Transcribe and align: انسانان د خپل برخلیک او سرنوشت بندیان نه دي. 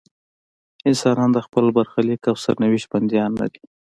انسانان 0.89 1.29
د 1.33 1.39
خپل 1.45 1.65
برخلیک 1.77 2.21
او 2.29 2.35
سرنوشت 2.43 2.87
بندیان 2.93 3.31
نه 3.41 3.47
دي. 3.51 3.61